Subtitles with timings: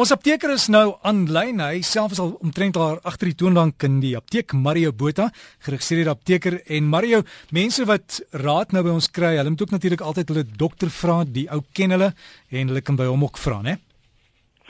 [0.00, 1.58] Ons apteker is nou aanlyn.
[1.60, 5.26] Hy self is al omtrent daar agter die toonbank in die apteek Mario Botha,
[5.66, 7.18] geregistreerde apteker en Mario,
[7.52, 11.18] mense wat raad nou by ons kry, hulle moet ook natuurlik altyd hulle dokter vra,
[11.28, 12.08] die ou ken hulle
[12.48, 13.74] en hulle kan by hom ook vra, né?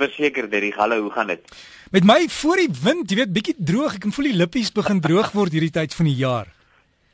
[0.00, 1.54] Verseker, Derrick, hallo, hoe gaan dit?
[1.94, 4.00] Met my voor die wind, jy weet, bietjie droog.
[4.00, 6.50] Ek kan voel die lippies begin droog word hierdie tyd van die jaar.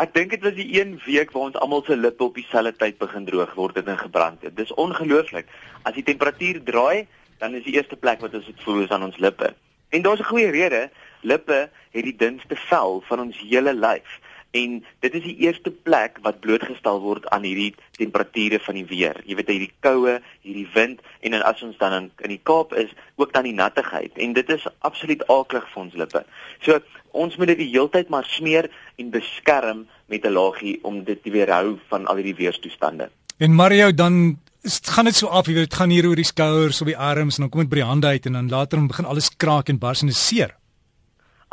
[0.00, 2.96] Ek dink dit was die een week waar ons almal se lippe op dieselfde tyd
[3.04, 4.56] begin droog word en gebrand het.
[4.56, 5.52] Dis ongelooflik.
[5.84, 7.04] As die temperatuur draai,
[7.38, 9.54] dan is die eerste plek wat ons dit voel is aan ons lippe.
[9.88, 10.90] En daar's 'n goeie rede.
[11.20, 14.20] Lippe het die dunste vel van ons hele lyf
[14.50, 19.20] en dit is die eerste plek wat blootgestel word aan hierdie temperature van die weer.
[19.28, 22.72] Jy weet hierdie koue, hierdie wind en dan as ons dan in, in die Kaap
[22.72, 26.24] is, ook dan die nattigheid en dit is absoluut aaklig vir ons lippe.
[26.64, 31.22] So ons moet dit die heeltyd maar smeer en beskerm met 'n laagie om dit
[31.22, 33.10] te weerhou van al hierdie weerstoestande.
[33.38, 36.26] En Mario dan Dit gaan net so af, jy weet, dit gaan hier oor die
[36.26, 38.80] skouers, op die arms en dan kom dit by die hande uit en dan later
[38.90, 40.56] begin alles kraak en bars en is seer.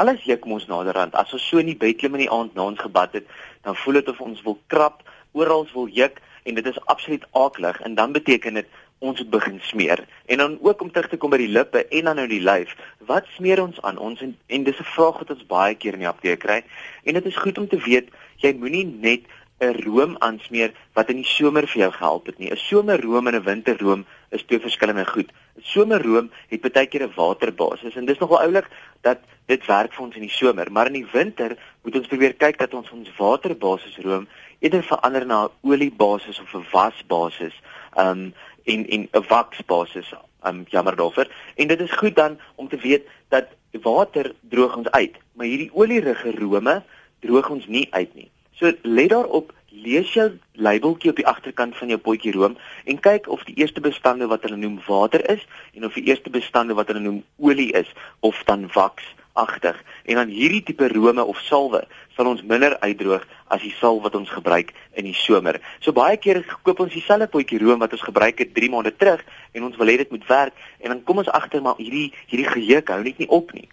[0.00, 1.12] Alles juk mos naderhand.
[1.14, 3.28] As ons so in die bed klim in die aand na ons gebad het,
[3.62, 5.04] dan voel dit of ons wil krap,
[5.36, 6.16] oral wil juk
[6.48, 8.72] en dit is absoluut aaklig en dan beteken dit
[9.04, 10.00] ons moet begin smeer.
[10.26, 12.72] En dan ook om terug te kom by die lippe en dan nou die lyf.
[13.04, 16.06] Wat smeer ons aan ons en, en dis 'n vraag wat ons baie keer in
[16.08, 16.62] die apteek kry.
[17.04, 18.08] En dit is goed om te weet,
[18.40, 19.28] jy moenie net
[19.60, 22.50] 'n room aansmeer wat in die somer vir jou gehelp het nie.
[22.50, 25.30] 'n Somerroom en 'n winterroom is twee verskillende goed.
[25.56, 28.68] 'n Somerroom het baie keer 'n waterbasis en dis nogal oulik
[29.02, 32.34] dat dit werk vir ons in die somer, maar in die winter moet ons probeer
[32.34, 37.54] kyk dat ons ons waterbasis room eerder verander na 'n oliebasis of 'n wasbasis.
[37.96, 40.14] Um en en 'n waksbasis.
[40.42, 41.28] Um jammer daarvoor.
[41.54, 43.46] En dit is goed dan om te weet dat
[43.82, 46.82] water droog ons uit, maar hierdie olierige rome
[47.20, 48.30] droog ons nie uit nie.
[48.58, 52.54] So let daarop, lees jou labeltjie op die agterkant van jou potjie room
[52.86, 55.42] en kyk of die eerste bestande wat hulle noem water is
[55.74, 59.74] en of die eerste bestande wat hulle noem olie is of dan waks agtig.
[60.06, 61.82] En dan hierdie tipe rome of salwe
[62.14, 65.58] sal ons minder uitdroog as die salwe wat ons gebruik in die somer.
[65.82, 69.24] So baie keer koop ons dieselfde potjie room wat ons gebruik het 3 maande terug
[69.52, 72.52] en ons wil hê dit moet werk en dan kom ons agter maar hierdie hierdie
[72.54, 73.66] geheuk hou net nie op nie.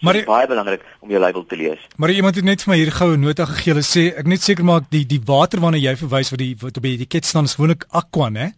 [0.00, 1.86] Maar dit is baie belangrik om jou label te lees.
[1.96, 3.74] Maar iemand het net vir my hier goue nota gegee.
[3.74, 6.80] Hulle sê ek net seker maak die die water waarna jy verwys wat die wat
[6.80, 8.52] op die etiket staan is gewoonlik aqua, né?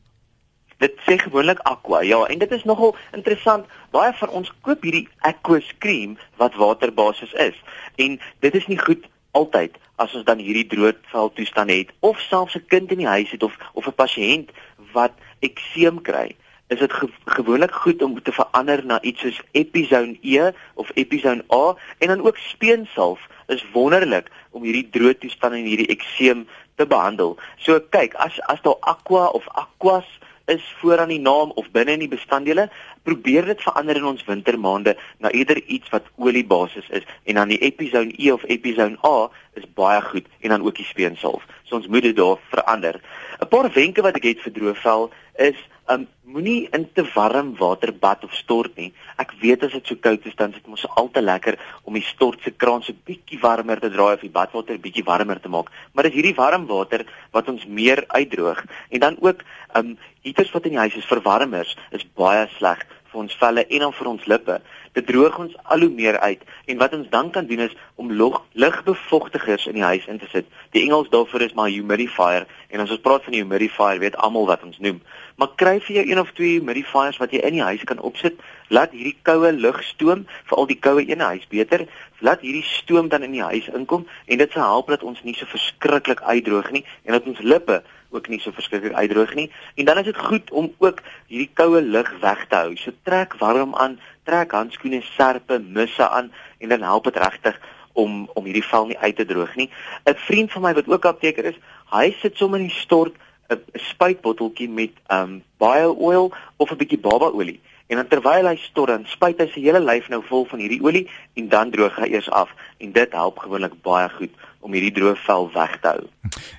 [0.82, 2.02] Dit sê gewoonlik aqua.
[2.06, 3.66] Ja, en dit is nogal interessant.
[3.90, 7.58] Baie van ons koop hierdie aqua cream wat waterbasis is.
[7.96, 12.54] En dit is nie goed altyd as ons dan hierdie droogval toestand het of selfs
[12.54, 14.50] 'n kind in die huis het of of 'n pasiënt
[14.92, 16.36] wat ekseem kry
[16.72, 21.44] is dit ge gewoonlik goed om te verander na iets soos Epizone E of Epizone
[21.52, 26.46] A en dan ook speensalf is wonderlik om hierdie droë toestande en hierdie ekseem
[26.80, 27.36] te behandel.
[27.60, 30.08] So kyk, as as daar Aqua of Aquas
[30.50, 32.68] is vooraan die naam of binne in die bestanddele,
[33.06, 37.60] probeer dit verander in ons wintermaande na eerder iets wat oliebasis is en dan die
[37.62, 39.28] Epizone E of Epizone A
[39.58, 41.44] is baie goed en dan ook die speensalf.
[41.64, 43.00] So ons moet dit daar verander.
[43.40, 45.58] 'n Paar wenke wat ek het vir droëvel is
[45.90, 48.90] um moenie in te warm water bad of stort nie.
[49.20, 51.98] Ek weet as dit so koud is dan is dit mos al te lekker om
[51.98, 55.52] die stort se kraan so bietjie warmer te draai of die badwater bietjie warmer te
[55.52, 55.70] maak.
[55.92, 57.04] Maar dis hierdie warm water
[57.36, 58.64] wat ons meer uitdroog.
[58.90, 59.44] En dan ook
[59.76, 62.82] um heaters wat in die huis is verwarmers is baie sleg
[63.12, 64.56] vir ons velle en dan vir ons lippe.
[64.96, 66.42] Dit droog ons al hoe meer uit
[66.72, 70.48] en wat ons dan kan doen is om lugbevochtigers in die huis in te sit.
[70.76, 74.46] Die Engels daarvoor is maar humidifier en as ons praat van 'n humidifier, weet almal
[74.46, 75.00] wat ons noem.
[75.36, 78.40] Maar kry vir jou een of twee humidifiers wat jy in die huis kan opsit.
[78.68, 81.86] Laat hierdie koue lug stoom, veral die koue ene huis beter.
[82.20, 85.34] Laat hierdie stoom dan in die huis inkom en dit sal help dat ons nie
[85.34, 89.50] so verskriklik uitdroog nie en dat ons lippe ook nie so verskriklik uitdroog nie.
[89.74, 92.76] En dan is dit goed om ook hierdie koue lug weg te hou.
[92.76, 97.60] So trek warm aan, trek handskoene, serpe, musse aan en dan help dit regtig
[97.92, 99.70] om om hierdie vel nie uit te droog nie.
[100.04, 101.58] 'n Vriend van my wat ook apteker is,
[101.90, 103.14] hy sit sommer in die stort
[103.50, 107.60] 'n spuitbotteltjie met um baie oil of 'n bietjie babaolie.
[107.92, 110.80] En dan terwyl hy stort dan spuit hy sy hele lyf nou vol van hierdie
[110.80, 111.02] olie
[111.36, 112.48] en dan droog hy eers af
[112.80, 114.32] en dit help gewoonlik baie goed
[114.64, 116.06] om hierdie droë vel weg te hou.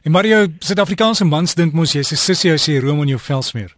[0.06, 3.42] En Mario, Suid-Afrikaanse mans dink mos jy sê sissie as jy room in jou vel
[3.50, 3.74] smeer.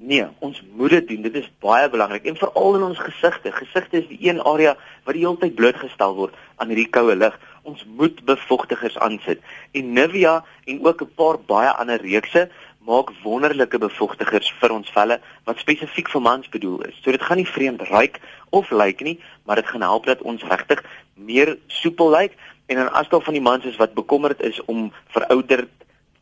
[0.00, 1.28] Nee, ons moet dit doen.
[1.28, 3.52] Dit is baie belangrik en veral in ons gesigte.
[3.54, 4.72] Gesigte is die een area
[5.04, 7.36] wat die hele tyd blootgestel word aan hierdie koue lig.
[7.68, 9.44] Ons moet bevochtigers aansit.
[9.76, 12.48] En Nivea en ook 'n paar baie ander reekse
[12.86, 16.96] maak wonderlike bevochtigers vir ons velle wat spesifiek vir mans bedoel is.
[17.02, 18.20] So dit gaan nie vreemd ruik
[18.50, 20.82] of lyk nie, maar dit gaan help dat ons regtig
[21.14, 22.34] meer soepel lyk
[22.72, 25.68] En dan as daar van die mans is wat bekommerd is om verouderd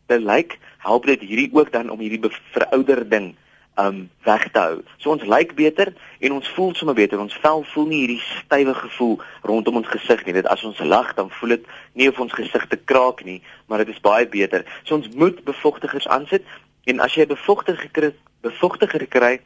[0.07, 3.35] te lyk, help dit hierdie ook dan om hierdie verouderding
[3.81, 4.79] um weg te hou.
[4.99, 7.21] So ons lyk beter en ons voel sommer beter.
[7.21, 10.37] Ons vel voel nie hierdie stywe gevoel rondom ons gesig nie.
[10.37, 11.69] Dit as ons lag dan voel dit
[11.99, 14.67] nie of ons gesig te kraak nie, maar dit is baie beter.
[14.85, 16.47] So ons moet bevochtigers aansit
[16.91, 19.41] en as jy 'n bevochtiger kry, bevochtiger kry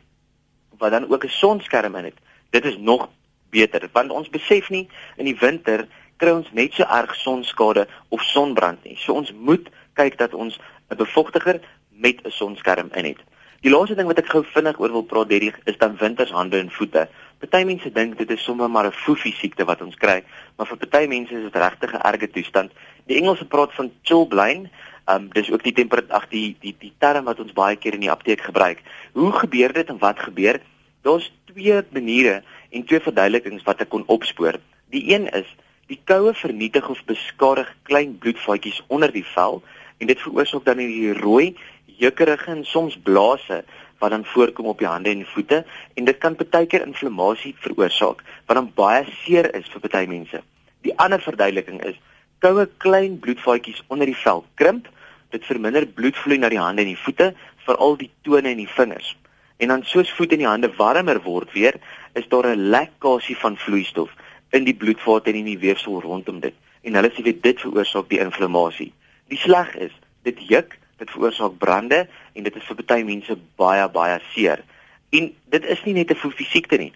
[0.79, 2.19] wat dan ook 'n sonskerm in het,
[2.51, 3.09] dit is nog
[3.51, 5.87] beter want ons besef nie in die winter
[6.17, 8.97] kry ons net so erg sonskade of sonbrand nie.
[8.97, 10.59] So ons moet kyk dat ons
[10.91, 11.61] 'n bevochtiger
[11.91, 13.21] met 'n sonskerm in het.
[13.65, 16.67] Die laaste ding wat ek gou vinnig oor wil praat, Derrick, is dan wintershande en
[16.69, 17.07] voete.
[17.41, 20.21] Party mense dink dit is sommer maar 'n foefie siekte wat ons kry,
[20.57, 22.73] maar vir party mense is dit regtig 'n erge toestand.
[23.07, 24.69] Die Engelse praat van chilblain.
[25.09, 28.01] Um dis ook die temperatuur ag die die die term wat ons baie keer in
[28.01, 28.83] die apteek gebruik.
[29.13, 30.61] Hoe gebeur dit en wat gebeur?
[31.03, 34.61] Daar's twee maniere en twee verduidelikings wat ek kon opspoor.
[34.91, 35.49] Die een is
[35.87, 39.63] die koue vernietig of beskadig klein bloedvaatjies onder die vel
[39.99, 41.57] en dit veroorsaak dan hierdie rooi
[41.99, 43.65] jukkerige en soms blaase
[43.99, 45.65] wat dan voorkom op die hande en voete
[45.95, 50.43] en dit kan baie keer inflammasie veroorsaak wat dan baie seer is vir baie mense.
[50.85, 52.01] Die ander verduideliking is
[52.45, 54.89] koue klein bloedvaatjies onder die vel krimp,
[55.33, 57.31] dit verminder bloedvloei na die hande en die voete,
[57.65, 59.15] veral die tone en die vingers.
[59.57, 61.79] En dan soos voete en die hande warmer word weer,
[62.13, 64.11] is daar 'n lekkasie van vloeistof
[64.51, 66.55] in die bloedvate en in die weefsel rondom dit.
[66.83, 68.93] En hulle sê dit veroorsaak die inflammasie.
[69.29, 69.93] Die sleg is,
[70.23, 74.65] dit juk dit veroorsaak brande en dit is vir baie mense baie baie seer.
[75.11, 76.93] En dit is nie net 'n fisiekte nie.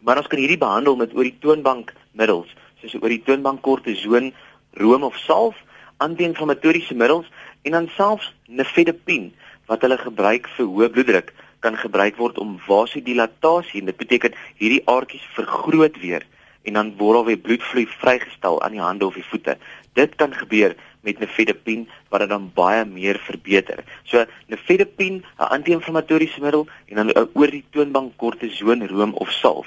[0.00, 2.48] Maar ons kan hierdie behandel met oor die toonbank middels,
[2.80, 4.32] soos oor die toonbank kortison,
[4.72, 5.56] room of salf,
[5.96, 7.26] anti-inflammatoriese middels
[7.62, 9.30] en dan selfs nifedipine
[9.66, 11.32] wat hulle gebruik vir hoë bloeddruk
[11.64, 16.26] kan gebruik word om vasodilatasie en dit beteken hierdie aardjies vergroot weer
[16.68, 19.56] en dan word alweer bloedvloei vrygestel aan die hande of die voete.
[19.94, 20.74] Dit kan gebeur
[21.06, 23.84] met nifedipine wat dit dan baie meer verbeter.
[24.04, 29.66] So nifedipine, 'n anti-inflammatoriese middel en dan oor die toonbank kortison, room of salf.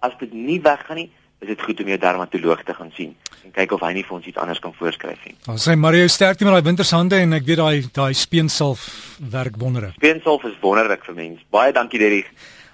[0.00, 1.10] As dit nie weggaan nie,
[1.40, 4.16] is dit goed om jou dermatoloog te gaan sien en kyk of hy nie vir
[4.18, 5.34] ons iets anders kan voorskryf nie.
[5.48, 8.86] Ons sê Mario sterkte met daai wintershande en ek weet daai daai speensalf
[9.32, 9.96] werk wonderlik.
[9.96, 11.46] Speensalf is wonderlik vir mense.
[11.50, 12.28] Baie dankie Derrick.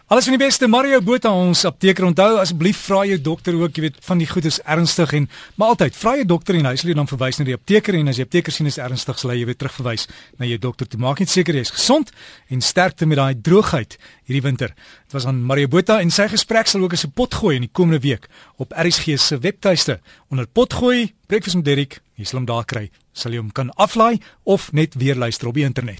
[0.07, 0.69] Alles van die beste.
[0.71, 2.05] Mario Botha ons apteker.
[2.07, 5.25] Onthou asseblief vra jou dokter ook jy weet van die goed is ernstig en
[5.59, 8.13] maar altyd vra jou dokter en hy sal jou dan verwys na die apteker en
[8.13, 10.07] as die apteker sien is ernstig sal hy jou weer terugverwys
[10.39, 11.03] na jou dokter toe.
[11.03, 12.15] Maak net seker jy is gesond
[12.47, 13.99] en sterkte met daai droogheid
[14.31, 14.79] hierdie winter.
[15.11, 17.67] Dit was aan Mario Botha en sy gesprek sal ook as 'n pot gooi in
[17.67, 18.31] die komende week
[18.63, 19.99] op RSG se webtuiste.
[20.31, 22.93] Onder pot gooi breakfast met Derrick jy sal hom daar kry.
[23.13, 25.99] Sal jy hom kan aflaai of net weer luister op die internet